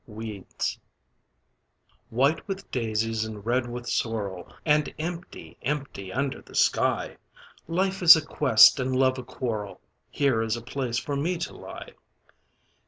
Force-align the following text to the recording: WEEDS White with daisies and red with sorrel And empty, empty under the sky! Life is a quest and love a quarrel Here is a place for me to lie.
WEEDS 0.07 0.79
White 2.09 2.47
with 2.47 2.71
daisies 2.71 3.23
and 3.23 3.45
red 3.45 3.69
with 3.69 3.87
sorrel 3.87 4.51
And 4.65 4.91
empty, 4.97 5.57
empty 5.61 6.11
under 6.11 6.41
the 6.41 6.55
sky! 6.55 7.17
Life 7.67 8.01
is 8.01 8.15
a 8.15 8.25
quest 8.25 8.79
and 8.79 8.95
love 8.95 9.19
a 9.19 9.23
quarrel 9.23 9.79
Here 10.09 10.41
is 10.41 10.57
a 10.57 10.61
place 10.63 10.97
for 10.97 11.15
me 11.15 11.37
to 11.37 11.53
lie. 11.55 11.93